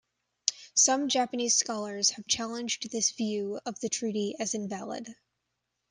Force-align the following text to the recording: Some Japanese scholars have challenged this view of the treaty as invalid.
Some 0.73 1.09
Japanese 1.09 1.55
scholars 1.55 2.09
have 2.09 2.25
challenged 2.25 2.89
this 2.89 3.11
view 3.11 3.59
of 3.67 3.79
the 3.81 3.89
treaty 3.89 4.33
as 4.39 4.55
invalid. 4.55 5.13